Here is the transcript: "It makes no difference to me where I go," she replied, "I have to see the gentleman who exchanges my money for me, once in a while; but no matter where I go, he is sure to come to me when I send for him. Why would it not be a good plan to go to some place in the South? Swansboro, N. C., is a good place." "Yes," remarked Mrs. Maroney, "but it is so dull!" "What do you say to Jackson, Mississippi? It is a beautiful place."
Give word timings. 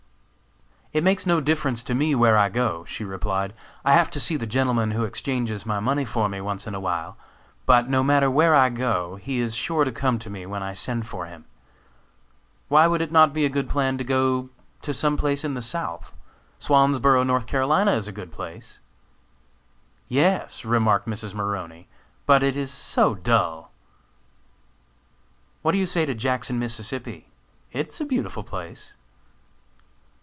"It 0.93 1.05
makes 1.05 1.25
no 1.25 1.39
difference 1.39 1.83
to 1.83 1.95
me 1.95 2.15
where 2.15 2.37
I 2.37 2.49
go," 2.49 2.83
she 2.83 3.05
replied, 3.05 3.53
"I 3.85 3.93
have 3.93 4.09
to 4.09 4.19
see 4.19 4.35
the 4.35 4.45
gentleman 4.45 4.91
who 4.91 5.05
exchanges 5.05 5.65
my 5.65 5.79
money 5.79 6.03
for 6.03 6.27
me, 6.27 6.41
once 6.41 6.67
in 6.67 6.75
a 6.75 6.81
while; 6.81 7.15
but 7.65 7.87
no 7.87 8.03
matter 8.03 8.29
where 8.29 8.53
I 8.53 8.67
go, 8.67 9.15
he 9.15 9.39
is 9.39 9.55
sure 9.55 9.85
to 9.85 9.91
come 9.93 10.19
to 10.19 10.29
me 10.29 10.45
when 10.45 10.61
I 10.61 10.73
send 10.73 11.07
for 11.07 11.27
him. 11.27 11.45
Why 12.67 12.87
would 12.87 12.99
it 13.01 13.09
not 13.13 13.31
be 13.31 13.45
a 13.45 13.49
good 13.49 13.69
plan 13.69 13.97
to 13.99 14.03
go 14.03 14.49
to 14.81 14.93
some 14.93 15.15
place 15.15 15.45
in 15.45 15.53
the 15.53 15.61
South? 15.61 16.11
Swansboro, 16.59 17.21
N. 17.21 17.87
C., 17.93 17.97
is 17.97 18.07
a 18.09 18.11
good 18.11 18.33
place." 18.33 18.81
"Yes," 20.09 20.65
remarked 20.65 21.07
Mrs. 21.07 21.33
Maroney, 21.33 21.87
"but 22.25 22.43
it 22.43 22.57
is 22.57 22.69
so 22.69 23.15
dull!" 23.15 23.71
"What 25.61 25.71
do 25.71 25.77
you 25.77 25.87
say 25.87 26.05
to 26.05 26.13
Jackson, 26.13 26.59
Mississippi? 26.59 27.29
It 27.71 27.87
is 27.87 28.01
a 28.01 28.05
beautiful 28.05 28.43
place." 28.43 28.95